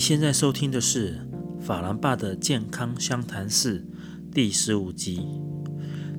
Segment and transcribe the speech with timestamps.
[0.00, 1.20] 现在收听的是
[1.60, 3.86] 法兰爸的健康相谈室
[4.32, 5.28] 第十五集。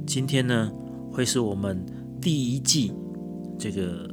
[0.06, 0.72] 今天呢，
[1.12, 1.84] 会是我们
[2.22, 2.94] 第一季
[3.58, 4.08] 这个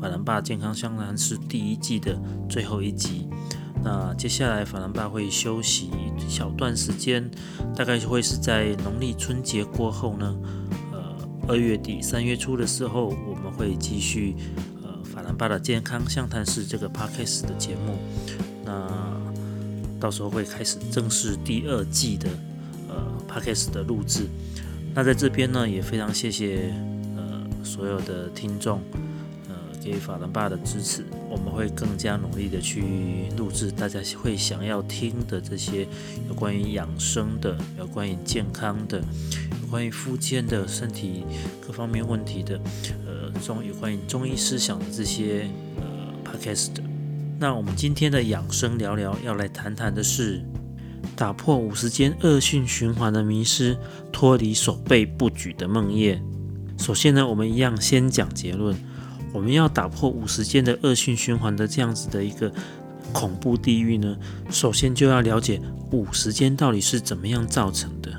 [0.00, 3.28] 法兰爸健康相谈室第一季的最后一集。
[3.84, 7.30] 那接下来法兰爸会休息一小段时间，
[7.76, 10.36] 大概会是在农历春节过后呢，
[10.90, 14.34] 呃，二月底三月初的时候，我们会继续
[14.82, 17.96] 呃法兰爸的健康相谈室这个 podcast 的节目。
[18.64, 19.11] 那
[20.02, 22.28] 到时候会开始正式第二季的
[22.88, 22.96] 呃
[23.28, 24.26] podcast 的录制。
[24.92, 26.74] 那在这边呢，也非常谢谢
[27.16, 28.80] 呃所有的听众
[29.48, 31.04] 呃给法兰爸的支持。
[31.30, 32.82] 我们会更加努力的去
[33.38, 35.86] 录制大家会想要听的这些
[36.28, 38.98] 有关于养生的、有关于健康的、
[39.62, 41.22] 有关于肤健的身体
[41.64, 42.60] 各方面问题的
[43.06, 46.91] 呃中有关于中医思想的这些呃 podcast。
[47.42, 50.40] 那我们今天的养生聊聊，要来谈谈的是
[51.16, 53.76] 打破五十间恶性循环的迷失，
[54.12, 56.20] 脱离手背不举的梦魇。
[56.78, 58.76] 首先呢，我们一样先讲结论。
[59.32, 62.52] 我们要打破五十间的恶性循环的这样子的一个
[63.12, 64.16] 恐怖地狱呢，
[64.48, 68.12] 首先就要了解五十间到底是怎么样造成的，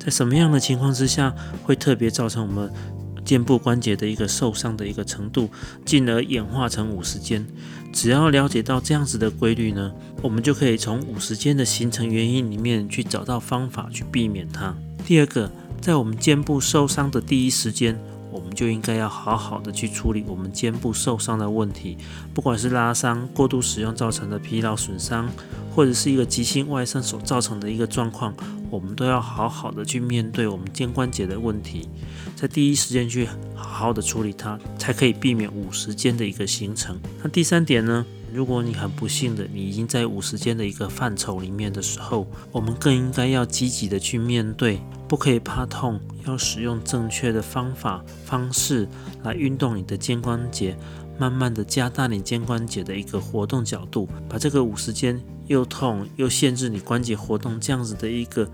[0.00, 2.72] 在什么样的情况之下会特别造成我们。
[3.32, 5.48] 肩部关节的一个受伤的一个程度，
[5.86, 7.46] 进而演化成五十肩。
[7.90, 14.76] 只要了解到这样子的规律呢，我们就可以从五十肩的形成原因里面去找到方法去避免它。
[15.06, 17.98] 第二个，在我们肩部受伤的第一时间，
[18.32, 21.98] 我们就应该要好好的去处理我们肩部受伤的问题，
[22.32, 25.28] 不管是拉伤、过度使用造成的疲劳损伤，
[25.74, 28.34] 或者是一个急性外伤所造成的一个状况。
[28.70, 31.88] 我们都要好好的去面对我们肩关节的问题，
[32.34, 36.98] 在第一时间去好好的处理它，才可以避免五十肩的一个形成。
[37.22, 38.06] 那第三点呢？
[38.32, 44.80] 如果你很不幸的你已经在五十肩的一个范畴里面的时候，我们更应该要积极的去面对，
[45.12, 48.88] 不可以怕痛，要使用正确的方法方式
[49.22, 50.74] 来运动你的肩关节，
[51.18, 58.48] 慢慢的加大你肩关节的一个活动角度，把这个五十肩又痛又限制你关节活动这样子的一个。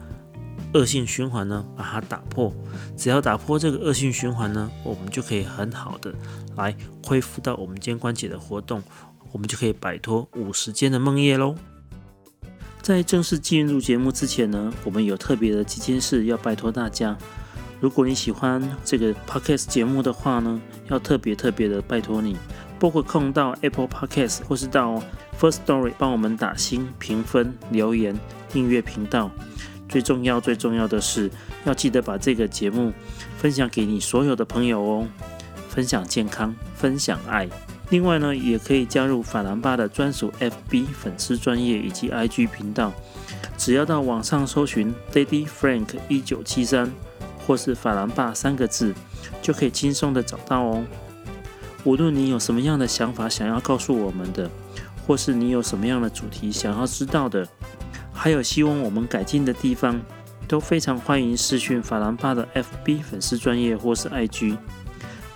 [0.74, 2.52] 恶性循环呢，把它打破。
[2.96, 6.12] 只要打破这个恶性循环呢，我们就可以很好的
[6.56, 6.76] 来
[7.06, 8.82] 恢复到我们肩关节的活动，
[9.30, 11.54] 我们就可以摆脱五十肩的梦魇喽。
[12.88, 17.14] 在正式进入节目之前呢，我们有特别的几件事要拜托大家。
[17.80, 22.34] 如果你喜欢这个 podcast 节目的话呢，要特别特别的拜托你，
[22.80, 25.02] 包括空到 Apple Podcast 或是到
[25.38, 28.18] First Story 帮我们打星、评分、留言、
[28.50, 29.30] 订阅频道。
[29.86, 31.30] 最重要、最重要的是，
[31.66, 32.94] 要记得把这个节目
[33.36, 35.06] 分享给你所有的朋友哦。
[35.68, 37.50] 分享健康，分享爱。
[37.90, 42.92] 另外呢，也可以加入法兰巴的专属 FB 粉丝专业以及 IG 频道。
[43.56, 46.90] 只要到网上搜寻 Daddy Frank 一九七三，
[47.46, 48.94] 或是法兰巴三个字，
[49.40, 50.84] 就可以轻松的找到哦。
[51.84, 54.50] 无论你有什么样的想法想要告诉我们的，
[55.06, 57.48] 或是你有什么样的主题想要知道的。
[58.12, 59.98] 还有希望我们改进的地方，
[60.46, 64.58] 都非常欢迎私讯法兰巴的 FB 粉丝专业或是 IG，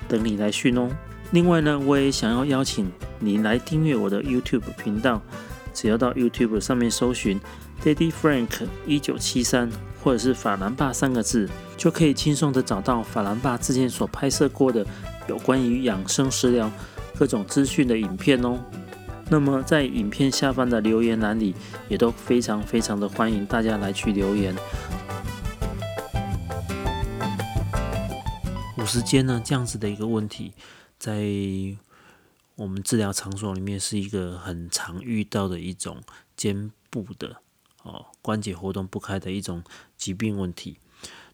[0.07, 0.91] 等你来讯哦。
[1.33, 5.21] 另外呢，我也想要邀请你来订阅我的 YouTube 频道，
[5.73, 7.41] 只要到 YouTube 上面搜寻
[7.83, 9.71] Daddy Frank 一九七三
[10.05, 11.49] 或者是法兰巴三个字，
[11.79, 14.87] 就可以轻松的找到法兰巴之前所拍摄过的
[15.27, 16.71] 有关于养生食疗
[17.19, 18.59] 各种资讯的影片哦。
[19.31, 21.55] 那么在影片下方的留言栏里，
[21.89, 24.55] 也都非常非常的欢迎大家来去留言。
[28.77, 30.53] 五十间呢，这样子的一个问题，
[31.03, 31.21] 在
[32.55, 36.01] 我们治疗场所里面是一个很常遇到的一种
[36.37, 37.43] 肩部的
[37.83, 39.65] 哦关节活动不开的一种
[39.97, 40.79] 疾病问题。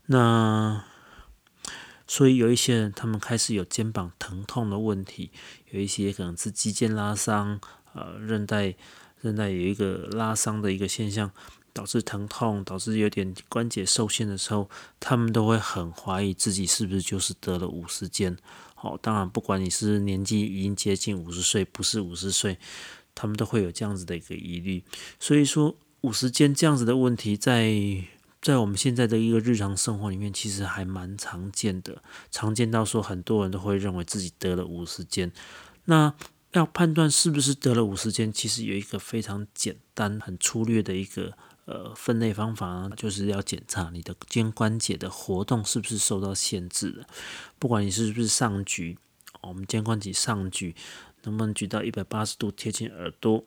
[0.07, 0.83] 那
[2.07, 5.31] 所以有一些人，他们开始有肩膀疼痛的问题，
[5.71, 7.61] 有一些可能是肌腱拉伤。
[7.93, 8.75] 呃，韧带
[9.21, 11.31] 韧带有一个拉伤的一个现象，
[11.75, 18.35] 导致疼痛，导致有点关节受限的时候，他们都会很怀疑自己是不是就是得了五十肩。
[18.81, 22.57] 好，当然不管你是年纪已经接近五十岁，不是五十岁，
[23.13, 24.85] 他们都会有这样子的一个疑虑。
[25.19, 27.75] 所以说，五十肩这样子的问题，在
[28.41, 35.33] 在我们现在的一个日常生活里面，其实还蛮常见的，常见到说很多人都会认为自己得了五十肩。
[35.87, 36.15] 那
[36.53, 41.37] 要判断是不是得了五十肩，其实有一个非常简单、很粗略的一个
[41.69, 47.07] 呃分类方法呢，就是要检查你的肩关节的活动是不是受到限制了。
[47.59, 48.97] 不管你是不是上举，
[49.43, 50.75] 我们肩关节上举
[51.25, 53.45] 能不能举到一百八十度贴近耳朵，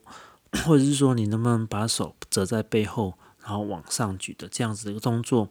[0.63, 5.50] 或者是说你能不能把手折在背后，然后往上举的这样子的一个动作。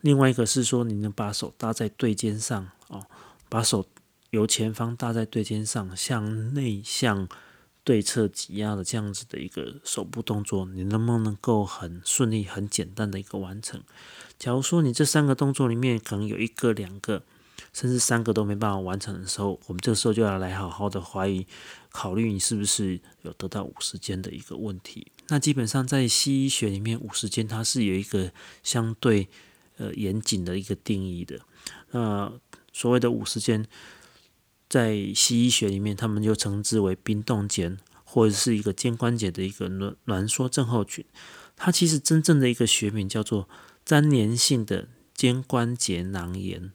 [0.00, 3.04] 另外一个是说，你能把手搭在对肩上哦，
[3.50, 3.86] 把手
[4.30, 7.28] 由前方搭在对肩上，向内向
[7.86, 13.80] 对侧挤压的这样子的一个手部动作，你能不能够很顺利、很简单的一个完成？
[14.36, 17.22] 假如说你这三个动作里面可能有一个、两个，
[17.72, 21.46] 甚至三个都没办法完成的时候，我们这个时候就要来好好的怀疑、
[21.90, 25.06] 考虑你是不是有得到五十肩的一个问题。
[25.28, 28.32] 那基本上在西医学里面，五十肩它是有一个
[28.62, 29.28] 相对。
[29.78, 31.38] 呃，严谨的一个定义的，
[31.90, 32.32] 那
[32.72, 33.66] 所谓的五十肩，
[34.68, 41.04] 在西医学里面，他们就称之为冰冻肩，或者是一个肩关节的一个挛挛缩症候群。
[41.56, 43.48] 它其实真正的一个学名叫做
[43.86, 46.72] 粘连性的肩关节囊炎。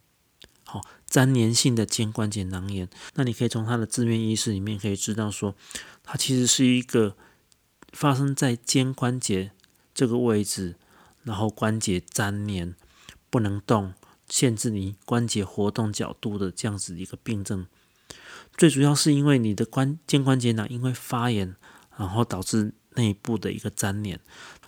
[0.64, 0.80] 好，
[1.10, 2.88] 粘连性的肩关节囊炎。
[3.14, 5.54] 那你可以从它的字面意思里面可以知道说，
[6.02, 7.16] 它其实是一个
[7.92, 9.52] 发生在肩关节
[9.94, 10.76] 这个位置，
[11.22, 12.74] 然后关节粘连。
[13.30, 13.94] 不能动，
[14.28, 17.66] 限制你关节活动角度的这样子一个病症，
[18.56, 21.54] 最主要是因为你的关肩关节囊因为发炎，
[21.96, 24.20] 然后导致内部的一个粘连，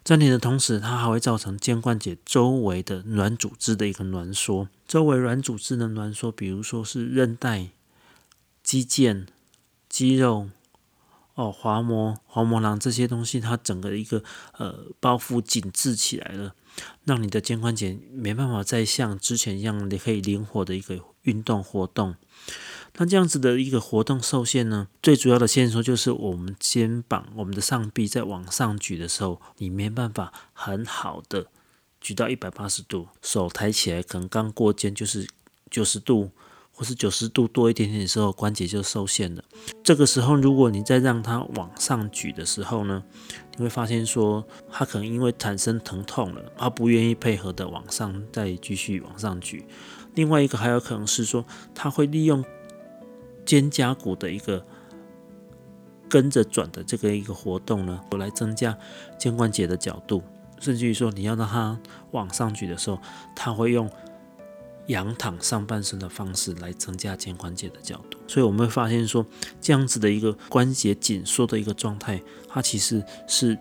[0.04, 7.68] 粘连的同时，它还会造成肩关节周围的软组织的一个挛缩，周围软组织的挛缩，比如说是韧带、
[8.62, 9.26] 肌腱、
[9.88, 10.48] 肌肉。
[11.36, 14.22] 哦，滑膜、滑膜囊这些东西，它整个一个
[14.56, 16.54] 呃包覆紧致起来了，
[17.02, 22.14] 让你的肩关节没办法再像之前一样，你可以灵活的一个运动活动。
[22.96, 31.46] 那这样子的一个活动受限呢，最主要的线索就是我们肩膀、我们的上臂在往上举的时候，你没办法很好的
[32.00, 35.26] 举到一百八十度，手抬起来可能刚过肩就是
[35.70, 36.30] 九十度。
[36.76, 39.44] 或是九十度多一点点的时候，关节就受限了。
[39.84, 43.00] 这个时候，如果你再让它往上举的时候呢，
[43.56, 49.64] 你会发现说，它可能因为产生疼痛了，它不愿意配合的往上再继续往上举。
[50.16, 51.44] 另外一个还有可能是说，
[51.76, 52.44] 它会利用
[53.44, 54.64] 肩胛骨的一个
[56.08, 58.76] 跟着转的这个一个活动呢，来增加
[59.18, 60.22] 肩关节的角度。
[60.60, 61.78] 甚至于说，你要让它
[62.12, 62.98] 往上举的时候，
[63.34, 63.90] 它会用。
[64.88, 69.24] 仰躺上半身的方式来增加肩关节的角度，所以我们会发现说，
[69.58, 73.58] 这样子的一个关节紧缩的一个状态，它其实是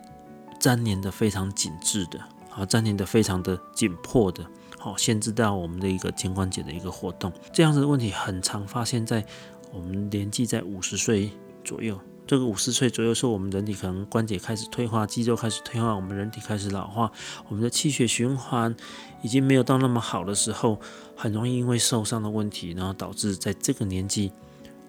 [0.60, 2.20] 粘连的非常紧致的，
[2.54, 4.46] 啊，粘连的非常的紧迫的，
[4.78, 7.32] 好，限制到我们的一个肩关节的一个活动。
[7.54, 9.26] 这样子的问题很常发现在
[9.74, 11.32] 我们年纪在五十岁
[11.64, 12.00] 左右。
[12.26, 17.12] 这个五十岁左右时候，我们人体可能关节开始退化，肌肉开始退化，我们人体开始老化，
[17.50, 18.74] 我们的气血循环
[19.22, 20.80] 已经没有到那么好的时候，
[21.18, 24.32] 很容易因为受伤的问题，然后导致在这个年纪，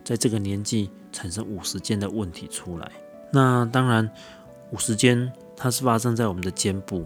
[0.04, 2.92] 在这个年纪产生五十肩的问题出来。
[3.32, 4.08] 那当然，
[4.70, 7.04] 五十肩它是发生在我们的肩部，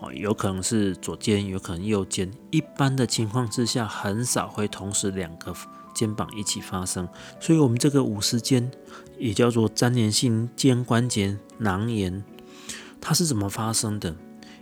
[0.00, 2.30] 哦，有可能是左肩，有可能右肩。
[2.50, 5.54] 一般的情况之下，很少会同时两个。
[5.94, 7.08] 肩膀一起发生，
[7.40, 8.70] 所以我们这个五十肩
[9.18, 12.24] 也叫做粘连性肩关节囊炎，
[13.00, 14.14] 它是怎么发生的？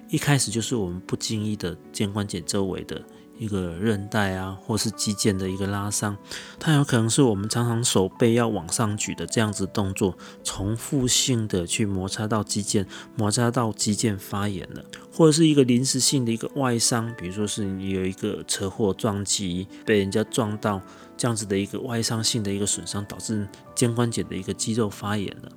[0.09, 3.03] 一开始就是我们不经意的肩关节周围的。
[3.39, 6.17] 一个韧带啊，或是肌腱的一个拉伤，
[6.59, 20.83] 它有可能是我们常常手背要往上举的这样子动作，重复性的去摩擦到肌腱，摩擦到肌腱发炎了，或者是一个临时性的一个外伤，比如说是你有一个车祸撞击，被人家撞到
[21.19, 25.53] 这样子的一个外伤性的一个损伤，导致肩关节的一个肌肉发炎了。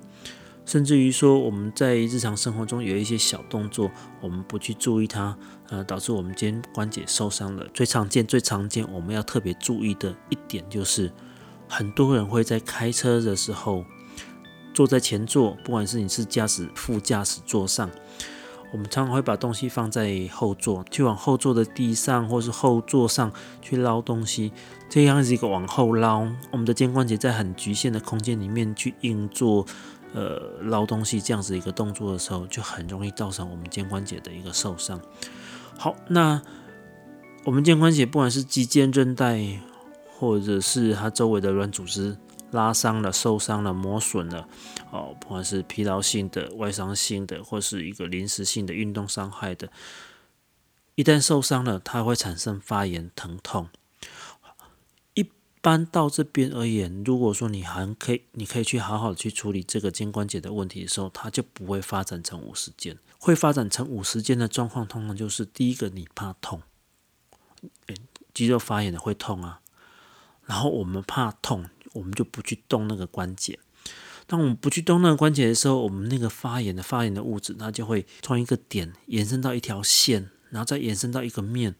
[0.64, 3.90] 甚至于说，我们在日常生活中有一些小动作，
[4.20, 5.36] 我们不去注意它，
[5.68, 7.66] 呃，导致我们肩关节受伤了。
[7.74, 11.10] 最常见、最常见，我们要特别注意的一点就是，
[11.68, 13.84] 很多人会在开车的时候
[14.72, 17.90] 坐在前座，不管是你是驾驶副驾驶座上，
[18.72, 24.52] 我们常常会把东西放在后座，去往后座的地上或是后座上去捞东西，
[24.92, 29.66] 这样子一个往后捞，我们的肩关节在很局限的空间里面去硬做。
[30.12, 35.00] 呃，捞东西这样子一个动作的时候，就很容易造成我们肩关节的一个受伤。
[35.78, 36.42] 好，那
[37.44, 39.42] 我们肩关节不管是肌腱韧带，
[40.18, 42.14] 或者是它周围的软组织
[42.50, 44.46] 拉伤了、受伤了、磨损了，
[44.90, 49.70] 哦，不管是疲劳性的、外伤性的，或是一个临时性的运动伤害的，
[50.96, 53.70] 一旦受伤了，它会产生发炎、疼痛。
[55.62, 62.98] 搬到这边而言，如果说你还可以，你可以去好好的去处理这个肩关节的问题的时候，它就不会发展成五十肩。
[63.18, 66.60] 会发展成五十肩的状况，通常就是第一个你怕痛，
[68.34, 69.60] 肌肉发炎的会痛啊。
[70.44, 73.60] 然后我们怕痛，我们就不去动那个关节。
[74.26, 81.74] 当我们不去动那个关节的时候，我们那个发炎的发炎的物质，它就会从一个点延伸到一条线，然后再延伸到一个面。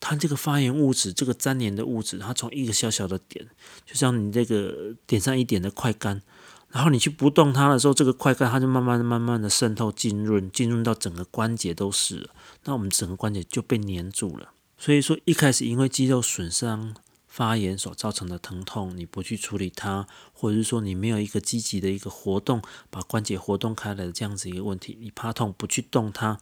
[0.00, 3.46] 它这个发炎物质，这个粘连的物质，它从一个小小的点，
[3.84, 6.22] 就像你这个点上一点的快干，
[6.70, 12.30] 然后你去不动它的时候，这个快干它就慢慢的、慢慢的渗透、浸润、浸润到整个关节都是了。
[12.64, 14.52] 那我们整个关节就被粘住了。
[14.78, 16.94] 所以说，一开始因为肌肉损伤。
[17.32, 22.60] 发炎所造成的疼痛，你不去处理它，或者是说你没有一个积极的一个活动，
[22.90, 26.38] 把关节活动开来的这样子一个问题，你怕痛不去动它，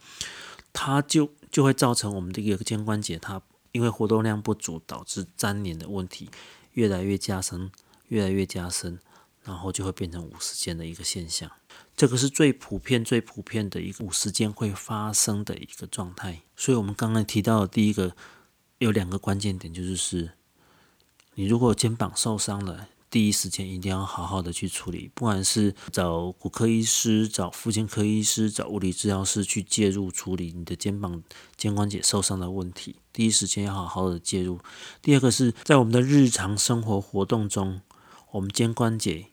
[0.72, 3.42] 它就就会造成我们的一个肩关节，它
[3.72, 6.30] 因为活动量不足导致粘连的问题
[6.72, 7.70] 越来越加深，
[8.08, 8.98] 越来越加深，
[9.42, 11.50] 然后就会变成五十肩的一个现象。
[11.96, 16.42] 这个是最普遍、最普遍的一个五十肩会发生的一个状态。
[16.56, 18.14] 所以我们刚刚提到的第一个
[18.78, 20.32] 有两个关键点，就是是。
[21.34, 31.20] 你如果肩膀受伤了，第一时间一定要好好的去处理，不管是找骨科医师、找复健科医师、找物理治疗师去介入处理你的肩膀
[31.56, 34.60] 肩关节受伤的问题，第一时间要好好的介入。
[35.02, 37.80] 第二个是在我们的日常生活活动中，
[38.30, 39.26] 我们肩关节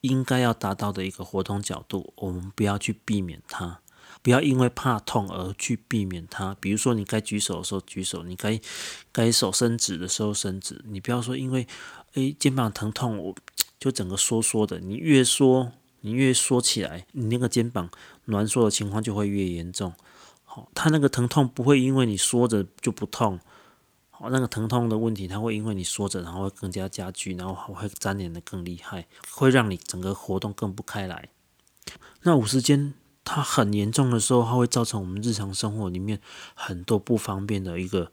[0.00, 3.80] 应该要达到的一个活动角度，我们不要去避免它。
[4.20, 6.56] 不要因为怕痛而去避免它。
[6.60, 8.60] 比如说，你该举手的时候举手，你该
[9.12, 10.84] 该手伸直的时候伸直。
[10.88, 11.68] 你不要说因为
[12.38, 13.34] 肩膀疼痛，我
[13.78, 14.78] 就整个缩缩的。
[14.80, 17.90] 你越缩，你越缩起来，你那个肩膀
[18.26, 19.92] 挛缩的情况就会越严重。
[20.44, 23.38] 好，它那个疼痛不会因为你缩着就不痛。
[24.10, 31.28] 好，那个疼痛的问题，它会因为你缩着，然后会更加加剧，然后会粘连的更厉害，会让你整个活动更不开来。
[32.22, 32.94] 那五十肩。
[33.30, 36.18] 它很严重的时候，它会造成我们日常生活里面
[36.54, 38.10] 很多不方便的一个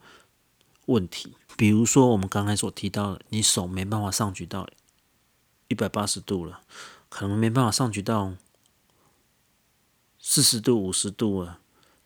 [0.87, 1.37] 问题。
[1.55, 4.67] 比如说，我们刚才所提到的，你手没办法上举到
[5.67, 6.61] 一百八十度了，
[7.09, 8.33] 可能没办法上举到
[10.19, 11.59] 四十度、五十度了。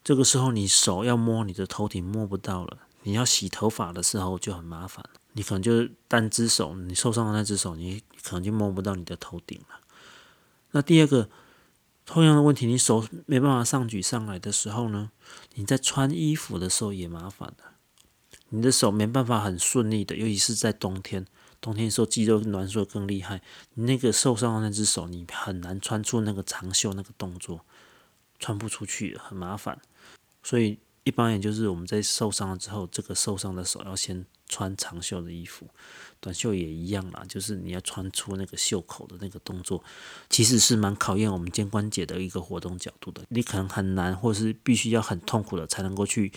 [0.03, 2.77] 这个时候，你手要摸你的头顶摸不到了。
[3.03, 5.03] 你要洗头发的时候就很麻烦，
[5.33, 9.79] 你可能就是单只手，你受伤的那只手，你可能就摸不到你的头顶了。
[10.71, 11.29] 那第二个。
[12.05, 15.11] 同样的问题，你手没办法上举上来的时候呢？
[15.53, 17.65] 你在穿衣服的时候也麻烦的。
[18.49, 21.25] 你的手没办法很顺利的，尤其是在冬天，
[21.61, 23.41] 冬天的时候肌肉挛缩更厉害。
[23.75, 27.65] 你那个受伤的那只手，你很难穿出那个长袖那个动作，
[28.39, 29.79] 穿不出去，很麻烦。
[30.41, 35.67] 所以一般也就是我们在受伤了之后，这个受伤的手要先穿长袖的衣服。
[36.21, 39.81] 短袖也一样啦，就是你要穿出那个袖口的那个动作，
[40.29, 43.23] 其实是蛮考验我们肩关节的一个活动角度的。
[43.29, 46.31] 你可能很难，或是必须要很痛苦的才能够去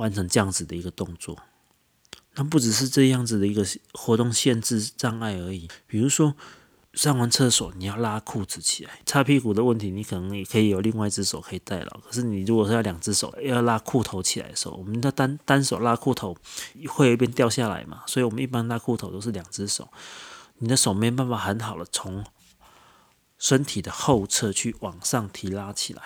[0.00, 1.36] 完成这样子的一个动作。
[2.34, 6.34] 那不只是这样子的一个活动限制障碍而已，比如说。
[6.92, 12.00] 上完厕所，你要拉裤子起来，擦屁股的问题，你可能也可以有另外一只手可以代劳。
[12.00, 16.36] 可是你如果是要两只手要拉裤头起来的时候，我们的单单手拉裤头
[16.88, 19.88] 会有一边掉下来嘛，所以我们一般拉裤头都是两只手。
[20.58, 22.24] 你的手没办法很好的从
[23.38, 26.02] 身体的后侧去往上提拉起来，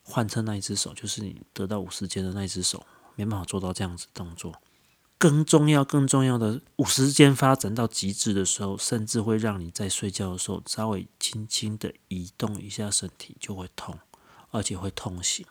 [0.00, 4.54] 换成那一只手，就是你得到五十肩的那一只手，没办法做到这样子动作。
[5.18, 13.96] 更重要、更重要的，五十肩发展到极致的时候，甚至会让你在睡觉的时候稍微轻轻的移动一下身体就会痛，
[14.50, 15.46] 而且会痛醒，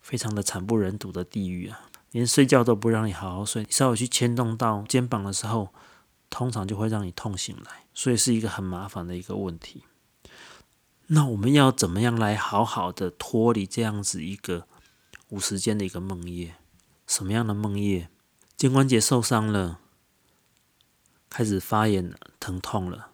[0.00, 1.82] 非常的惨不忍睹的地狱啊！
[2.10, 5.68] 连睡觉都不让你好好睡，稍微去牵动到肩膀的时候，
[6.28, 9.84] 通常就会让你痛醒来，所以是一个很麻烦的一个问题。
[11.08, 14.66] 那我们要怎么样来好好的脱离这样子一个
[15.30, 16.52] 五十间的一个梦魇？
[17.06, 18.06] 什么样的梦魇？
[18.56, 19.78] 肩关节受伤了，
[21.28, 23.10] 开始发炎，疼痛了。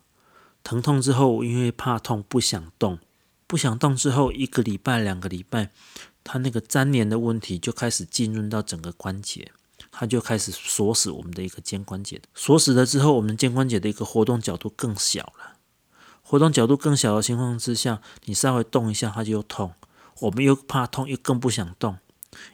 [0.62, 2.98] 疼痛之后，因为怕痛不想动，
[3.46, 5.70] 不想动之后，一个礼拜、两个礼拜，
[6.22, 9.52] 它那个粘连的问题就开始浸润到整个关节，
[9.90, 12.22] 它就开始锁死我们的一个肩关节。
[12.34, 15.56] 锁死了之后，我们肩关节的一个活动角度更小了。
[16.22, 19.74] 活动角度更小的情况之下，你稍微动一下，它就痛。
[20.20, 21.98] 我们又怕痛，又更不想动。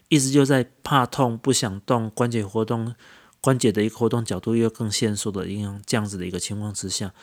[0.08, 2.94] 一直就在怕痛、不想动，关节活动、
[3.40, 7.14] 关节的一个活动角度又更限缩的一样这样子的一个情况之下，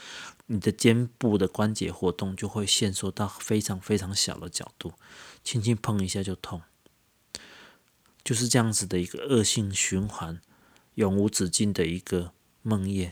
[0.48, 4.94] 你的肩部的关节活动就会限缩到非常非常小的角度，
[5.44, 6.62] 轻轻碰一下就痛，
[8.24, 10.42] 就是这样子的一个恶性循环，
[10.96, 13.12] 永无止境的一个梦魇，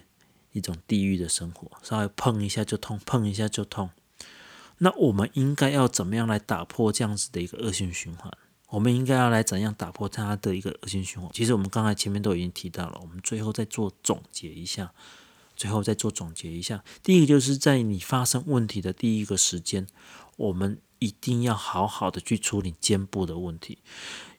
[0.52, 3.92] 一种地狱的生活，稍微碰一下就痛，碰一下就痛。
[4.80, 8.30] 那我们应该要怎么样来打破这样子的一个恶性循环？
[8.76, 11.32] 我们应该要来怎样打破它的一个恶性循环？
[11.34, 14.92] 其实我们刚才前面都已经提到了，我们最后再做总结一下。
[15.56, 16.84] 最后再做总结一下。
[17.02, 19.88] 第一个就是在你发生问题的第一个时间，
[20.36, 23.78] 我们一定要好好的去处理肩部的问题。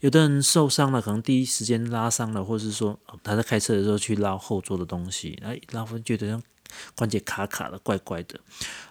[0.01, 6.43] 有的人受伤了，可能第一时间拉伤了，或者是说他在开车的时候去拉后座的东西，哎，拉夫觉得
[6.95, 8.39] 关节卡卡的，怪怪的。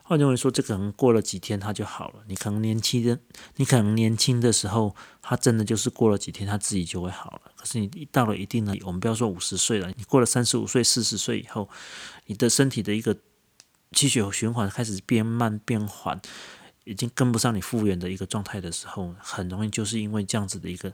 [0.08, 2.24] 我认为说这可能过了几天它就好了。
[2.27, 3.20] 你可能年轻的，
[3.56, 7.51] 你可能年轻的时候，它真的就是过了几天它自己就会好了。
[7.56, 11.70] 可是你到了一定的，我们不要说五十岁了，你过了三十五岁、四十岁以后，
[12.25, 13.18] 你的身体的一个
[13.92, 16.22] 气血循环开始变慢变缓。
[16.88, 20.94] 已经跟不上你复原的一个状态的时候，很容易就是因为这样子的一个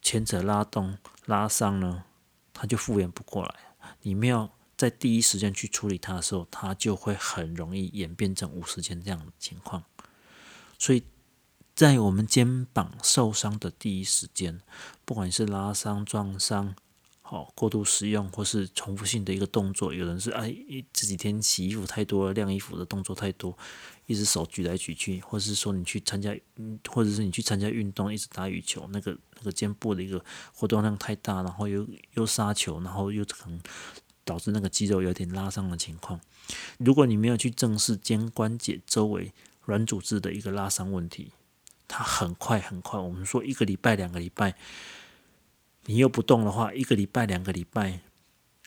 [0.00, 2.04] 牵扯、拉动、拉伤呢，
[2.52, 3.52] 它就复原不过来。
[4.02, 4.48] 你没有
[4.80, 9.84] 在第一时间去处理它的时候，它就会很容易演变成无时间这样的情况。
[10.78, 11.02] 所以
[11.74, 14.62] 在我们肩膀受伤的第一时间，
[15.04, 16.74] 不管是拉伤、撞伤。
[17.22, 20.52] 哦，过度使用或是重复性的一个动作，有人是哎
[20.92, 23.56] 这几天洗衣服太多了，晾衣服的动作太多，
[24.06, 26.36] 一只手举来举去，或者是说你去参加，
[26.88, 33.60] 或者是你去参加运动，一直打羽球，那个那个肩部的一个活动量太大，然后又又杀球，然后又可能
[34.30, 36.20] 导致那个肌肉有点拉伤的情况。
[36.78, 39.32] 如果你没有去正视肩关节周围
[39.64, 41.32] 软组织的一个拉伤问题，
[41.88, 44.54] 它很快很快，我们说一个礼拜、两个礼拜。
[45.86, 48.00] 你又不动的话，一个礼拜、两个礼拜，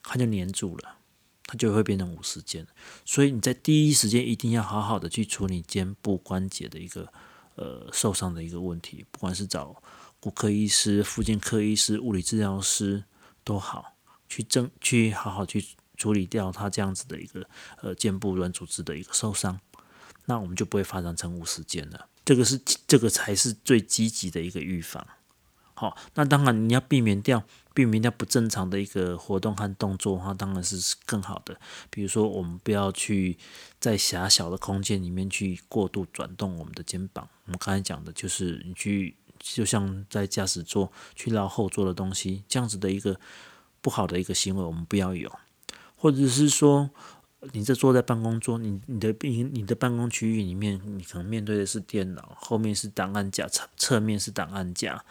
[0.02, 0.98] 它就黏住了，
[1.46, 2.68] 它就会变成五十肩。
[3.06, 7.08] 所以你在第一时间一定要好好的去处理肩部关节的一个
[7.56, 9.82] 呃受伤的一个问题，不管是找
[10.20, 13.06] 骨科医师、复健科医师、物理治疗师
[13.46, 13.93] 都好，
[14.34, 15.64] 去正去好好去
[15.96, 17.48] 处理掉它这样子的一个
[17.84, 19.60] 呃肩部软组织的一个受伤，
[20.26, 22.08] 那我们就不会发展成五十肩了。
[22.26, 25.06] 这个是这个才是最积极的一个预防。
[25.76, 27.44] 好，那当然你要避免掉
[27.76, 31.60] 避免掉不正常的一个活动和动作的话，当然是更好的。
[31.92, 33.38] 比如说，我们不要去
[33.80, 37.28] 在狭小的空间里面去过度转动我们的肩膀。
[37.46, 43.20] 我们刚才讲的就是你去，就像在驾驶座去捞后座的东西，这样子的一个
[43.84, 45.32] 不好的一个行为，我们不要有。
[45.98, 46.90] 或者是说，
[47.52, 55.04] 你这坐在办公桌，你你的你你的办公区域里面，你可能面对的是电脑，后面是档案架，侧侧面是档案架。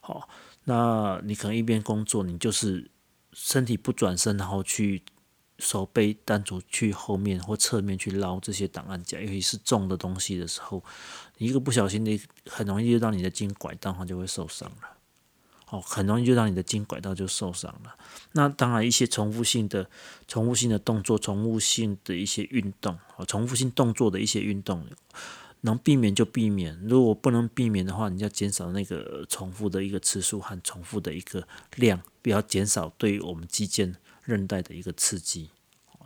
[0.00, 0.28] 好，
[0.64, 2.88] 那你可能一边工作，你就是
[3.32, 5.02] 身体不转身，然后去
[5.58, 10.82] 手背单独去后面或侧面去捞这些档案架，尤其是重的东西的时候，
[11.38, 14.99] 你一个不小心你，很容易就让你的筋拐到，它就会受伤了。
[15.70, 17.96] 哦，很容易就让你的筋拐到就受伤了。
[18.32, 19.88] 那当然，一些重复性的、
[20.26, 24.84] 重复性的动作、重复性的一些运动，哦，重复性动作的一些运动。
[25.62, 35.50] 能避免就避免，如果不能避免的话，你要减少那个重复的一个次数和重复的一个量，不要减少对于我们肌腱韧带的一个刺激。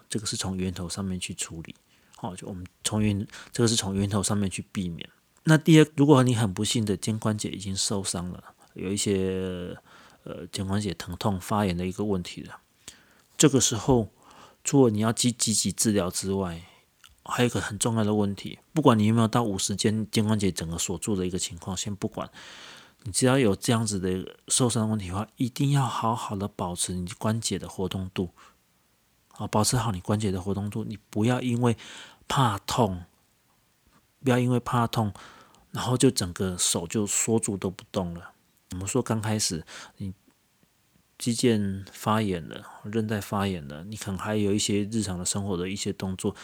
[0.08, 1.76] 这个是从源头上面去处理。
[2.16, 5.08] 好，就我们从源，这个是从源头上面去避免。
[5.44, 8.42] 那第二，如果你很不幸的肩关节已经受伤了，
[8.74, 9.76] 有一些
[10.22, 12.60] 呃肩关节疼痛发炎的一个问题了，
[13.36, 14.10] 这个时候
[14.62, 16.62] 除了你要积积极治疗之外，
[17.24, 22.30] 还有一个很重要的问题，不管你有没有到五十肩肩关节整个锁住的一个情况，先不管，
[23.04, 28.30] 你只要有这样子的受伤问题的话，一定要好好的保持你关节的活动度，
[29.28, 31.76] 啊，保持好你关节的活动度，你不要因为
[32.28, 33.04] 怕痛，
[34.22, 35.14] 不要因为怕痛，
[35.70, 38.32] 然后就整个手就缩住都不动了。
[38.74, 39.64] 我们说刚开始
[39.98, 40.12] 你
[41.16, 46.34] 肌腱发炎了，韧带发炎了，你可能还有一些日常的生活的一些动作。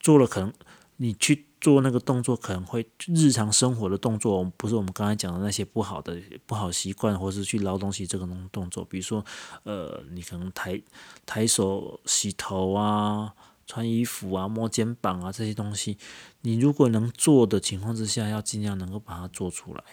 [0.00, 0.50] 做了可能
[0.96, 8.82] 你去做那个动作，可能会日常生活的动作，不是我们刚才讲的那些不好的不好习惯，或是去捞东西这个动动作。
[8.86, 9.22] 比如说，
[9.64, 10.80] 呃，你可能抬
[11.26, 13.34] 抬手洗头啊、
[13.66, 15.98] 穿衣服啊、摸肩膀啊这些东西，
[16.40, 19.84] 你如果能做的情况之下，要尽量能够把它做出来。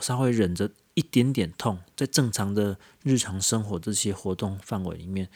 [0.00, 5.28] 稍微忍着一点点痛，在正常的日常生活这些活动范围里面。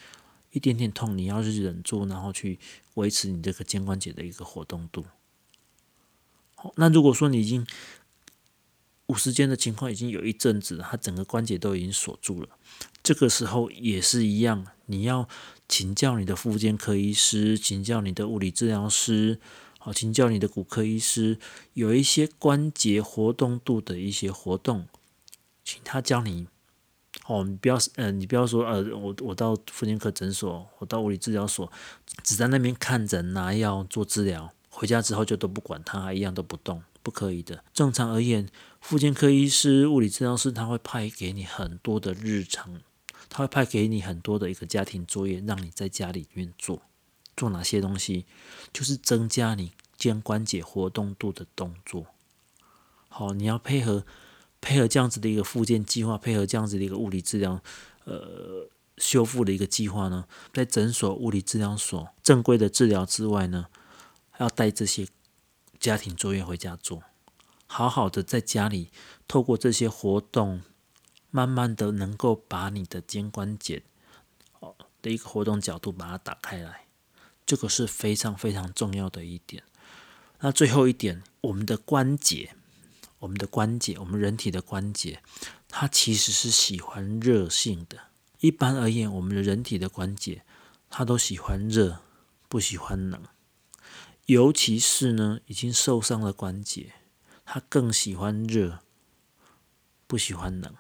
[0.55, 2.59] 一点点痛，你要是忍住，然后去
[2.97, 5.07] 维持你这个肩关节的一个活动度。
[6.57, 7.67] 好，那如果说你已经
[9.07, 12.51] 五十肩的情况已经有一阵子，它整个关节都已经锁住了，
[13.03, 15.27] 这个时候也是一样，你要
[15.67, 19.41] 请教你的复健科医师，请教你的物理治疗师，
[19.85, 21.41] 好，请教你的骨科医师，
[21.73, 24.87] 有一些关节活动度的一些活动，
[25.65, 26.47] 请他教你。
[27.27, 31.69] 哦，你不要，呃，你不要说，呃，我我到妇健科诊所，我到物理治疗所，
[32.23, 37.65] 只在那边看诊拿药做治疗，回家之后就都不管他，一样都不动，不可以的。
[37.75, 38.49] 正常而言，
[38.81, 42.81] 妇健科医师、物理治疗师他会派给你很多的日常
[43.29, 46.83] 他会派给你很多的一个家庭作业，让你在家里面做。
[47.37, 48.27] 做哪些东西？
[48.73, 52.07] 就是增加你肩关节活动度的动作。
[53.09, 54.05] 好，你要配合
[54.61, 57.63] 配合这样子的一个复健计划，配合这样子的一个物理治疗，
[58.05, 58.69] 呃，
[58.99, 63.67] 修复的一个计划呢，在诊所物理治疗所正规的治疗之外呢，
[64.39, 65.07] 要带这些
[65.79, 67.03] 家庭作业回家做。
[67.67, 68.91] 好好的在家里
[69.27, 70.63] 透过这些活动。
[71.35, 73.85] 慢慢的能够把你的肩关节
[74.61, 76.85] 哦的一个活动角度把它打开来，
[77.45, 79.63] 这个是非常非常重要的一点。
[80.41, 82.55] 那最后一点，我们的关节，
[83.19, 85.23] 我们的关节，我们人体的关节，
[85.69, 87.99] 它其实是喜欢热性的。
[88.41, 90.45] 一般而言，我们的人体的关节，
[90.91, 92.01] 它都喜欢热，
[92.49, 93.23] 不喜欢冷。
[94.27, 96.95] 尤其是呢，已经受伤的关节，
[97.45, 98.81] 它更喜欢热，
[100.07, 100.75] 不喜欢冷。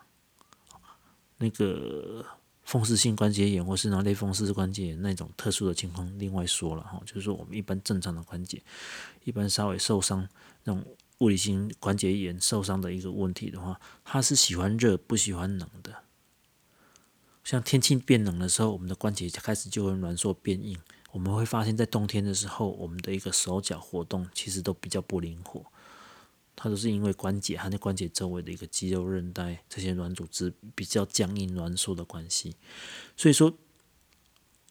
[1.38, 2.24] 那个
[2.72, 8.62] 风湿性关节炎，或是那类风湿关节炎那种特殊的情况，另外说了哈，就是说我们一般正常的关节，
[9.24, 10.26] 一般稍微受伤
[10.64, 10.82] 那种
[11.18, 15.94] 物理性关节炎受伤的一个问题的话，它是喜欢热不喜欢冷的。
[17.44, 20.78] 像天气变冷的时候，我们的关节开始就会挛缩变硬，
[21.10, 25.62] 我们会发现，在冬天的时候，我们的一个手脚活动其实都比较不灵活。
[26.54, 32.54] 它都是因为关节，它那关节周围的一个肌肉、韧带这些软组织比较僵硬、挛缩的关系，
[33.16, 33.52] 所以说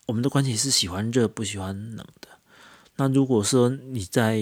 [0.06, 2.28] 我们的关节是喜欢热不喜欢冷的。
[2.98, 4.41] 那如果说你在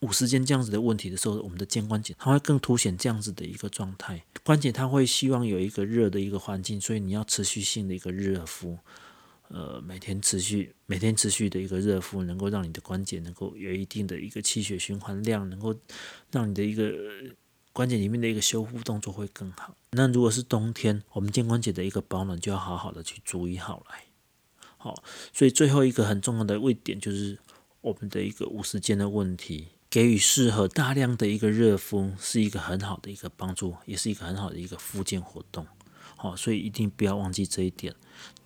[0.00, 8.78] 五十肩这样子的问题的时候，我们的肩关节它会更凸显这样子的一个状态，关节它会希望有一个热的一个环境，所以你要持续性的一个热敷。
[9.52, 15.74] 呃，每天持续每天持续的一个热敷，能够让你的关节能够有一定的一个气血循环量，能够
[16.30, 16.90] 让你的一个
[17.70, 19.76] 关节里面的一个修复动作会更好。
[19.90, 24.04] 那如果是冬天，我们肩关节的一个保暖就要好好的去注意好来。
[24.78, 27.38] 好，所以最后一个很重要的位点就是
[27.82, 35.66] 我们的一个无时间的问题，给予适合大量的一个热敷是一个很好的一个帮助，也是一个很好的一个复健活动。
[36.16, 37.94] 好，所以一定不要忘记这一点。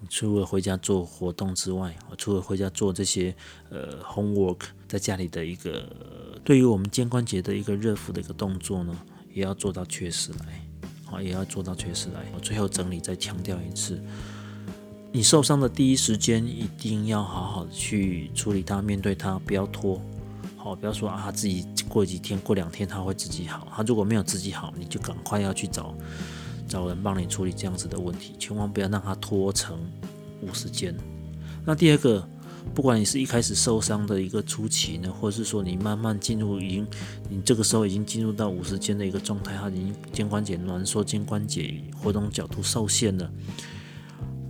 [0.08, 3.34] 除了回家做活动之外，除了回家做这些
[3.70, 5.88] 呃 homework，在家里的一个
[6.44, 8.96] 对于我们肩关节的一个热敷的一个动作呢，
[9.32, 10.60] 也要做到确实来。
[11.04, 12.26] 好，也要做到确实来。
[12.34, 14.02] 我最后整理再强调一次：
[15.12, 20.00] 你受伤的第一时间，一定要好好的去处理它，面对它，不要拖。
[20.56, 23.68] 好，不要说啊，自己过几天、过两天他会自己好。
[23.70, 25.94] 他如果没有自己好，你就赶快要去找。
[26.66, 29.78] 找人帮你处理这样子的问题，千万不要让它拖成
[30.42, 30.94] 五十间。
[31.64, 32.28] 那第二个，
[32.74, 36.86] 不管你是一开始受伤的一个初期呢，或者是说你慢慢进入已经，
[37.28, 43.30] 你这个时候已经进入到五十间的一个状态，它已经肩关节挛缩，肩关节活动角度受限了。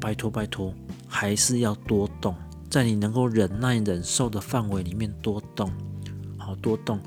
[0.01, 0.75] 拜托拜托，
[1.07, 2.35] 还是要多动，
[2.69, 5.71] 在你能够忍耐忍受的范围里面多动，
[6.37, 7.01] 好多动，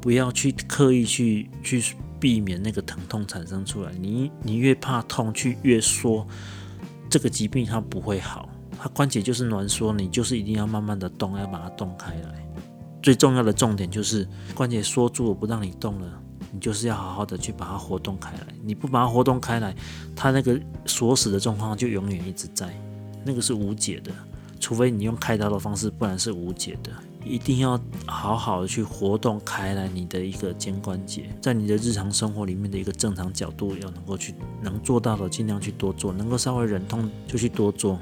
[0.00, 1.96] 不要去刻意去去。
[2.18, 6.26] 避免那个疼痛产生出来，你你越怕痛，去越缩，
[7.10, 8.48] 这个疾病它不会好。
[8.78, 12.46] 它关节就是挛缩，你就是一定要慢慢的动，要把它动开来。
[13.02, 18.46] 最重要的重点就是关节缩住了不让你动了，你就是要好好的去把它活动开来。
[18.62, 19.74] 你不把它活动开来，
[20.16, 22.74] 它那个锁死的状况就永远一直在，
[23.24, 24.10] 那个是无解的。
[24.58, 26.90] 除非你用开刀的方式，不然是无解的。
[27.24, 37.98] 一定要好好的去活动开来你的一个肩关节，在你的日常生活里面的一个正常角度，要能够去能做到的尽量去多做，能够稍微忍痛就去多做，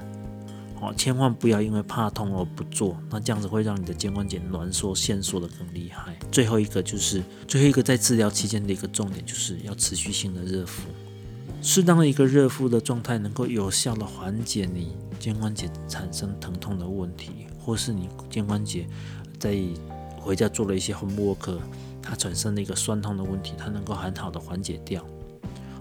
[0.80, 6.16] 好，千万不要因为怕痛而不做，那这样子会让你的肩关节挛缩、限缩的更厉害。
[6.30, 10.82] 最后一个就是最后一个在治疗期间的一个重点，就是要持续性的热敷，
[11.62, 17.46] 适当的一个热敷的状态，能够有效的缓解你肩关节产生疼痛的问题。
[17.64, 18.84] 或是你肩关节
[19.38, 19.56] 在
[20.18, 21.56] 回家做了一些 homework，
[22.02, 25.06] 它产生了一个酸痛的问题，它能够很好的缓解掉。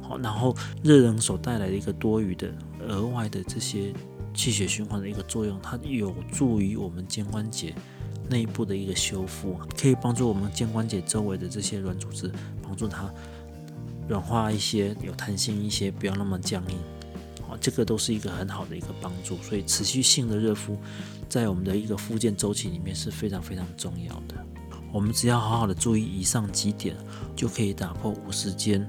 [0.03, 2.53] 好，然后热能所带来的一个多余的
[2.87, 3.91] 额外的这些
[4.31, 7.73] 气血循环的一个作用，它有助于我们肩关节
[8.29, 13.11] 内部的一个修复，可以帮助我们肩关节周围的这些软组织，帮助它
[14.11, 16.77] 软化一些，有弹性一些，不要那么僵硬。
[17.47, 20.77] 好，这个都是一个很好的一个帮助，所以持续性的热敷。
[21.29, 24.35] 在我们的一个复健周期里面是非常非常重要的。
[24.91, 26.93] 我们只要好好的注意以上几点，
[27.37, 28.85] 就可以打破五十肩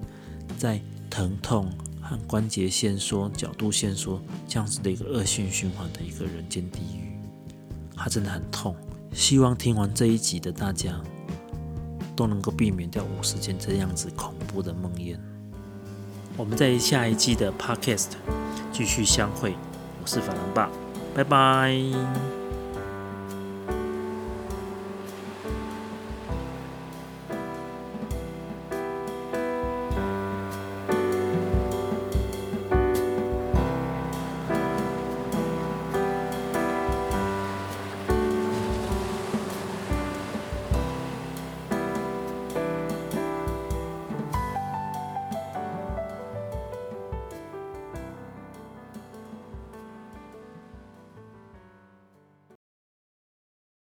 [0.58, 7.16] 在疼痛和关节线缩、角度线缩这样子的一个恶性循环的一个人间地狱。
[7.94, 8.74] 它真的很痛。
[9.12, 11.00] 希望听完这一集的大家
[12.14, 15.16] 都能够避免掉五十间这样子恐怖的梦魇。
[16.36, 18.08] 我们在下一季的 Podcast
[18.72, 19.54] 继续相会。
[20.02, 20.70] 我是法兰爸，
[21.14, 22.41] 拜拜。